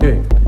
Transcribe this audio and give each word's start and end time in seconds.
Hey, 0.00 0.47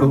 go 0.00 0.08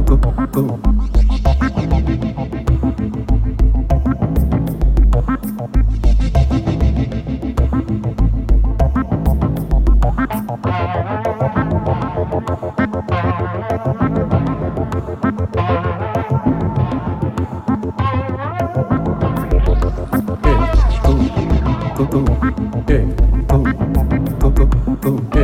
go 0.00 0.16
go 0.16 0.46
go 0.52 0.93
Hey, 22.86 22.98
boom, 23.48 23.64
boom, 24.38 24.54
boom, 24.54 24.96
boom. 25.00 25.34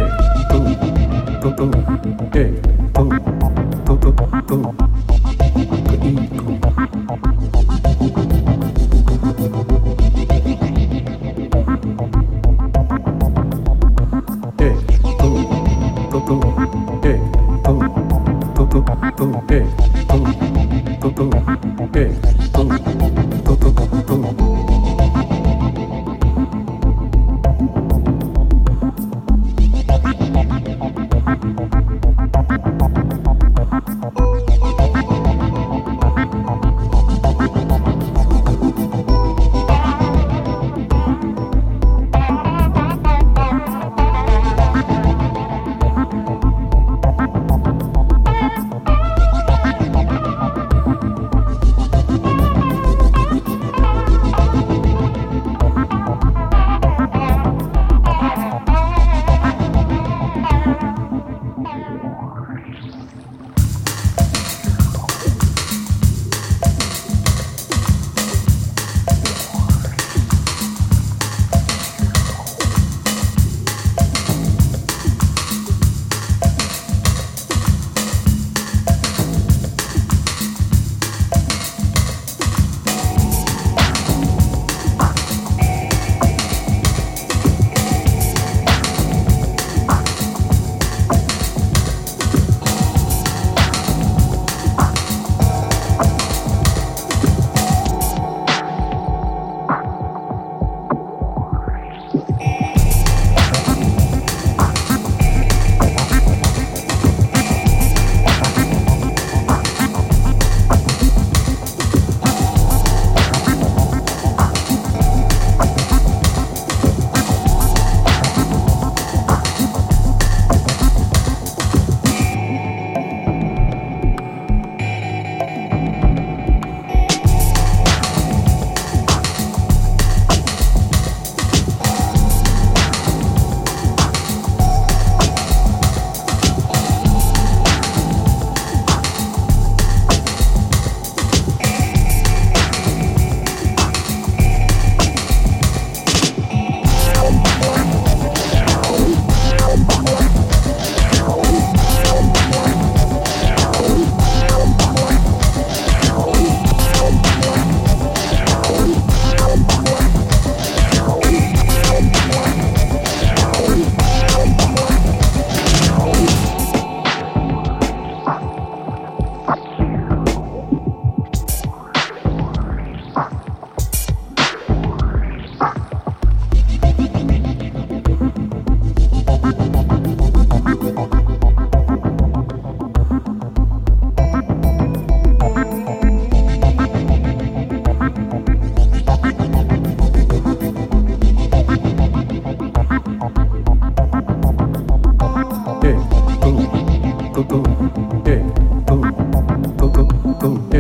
Boom. 200.41 200.71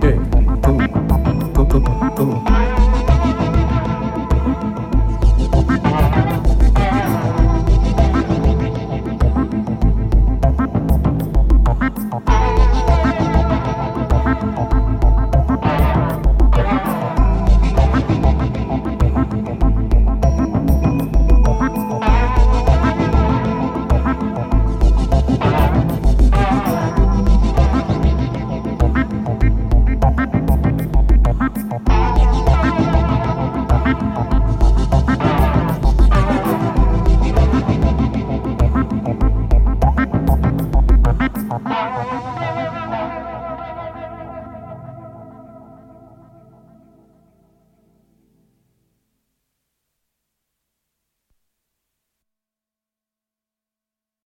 对。 0.00 0.27